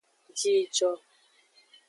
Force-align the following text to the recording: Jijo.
Jijo. 0.39 0.89